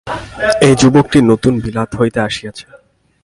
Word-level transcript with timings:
এই 0.67 0.73
যুবকটি 0.81 1.19
নূতন 1.27 1.53
বিলাত 1.63 1.89
হইতে 1.99 2.19
আসিয়াছে। 2.27 2.65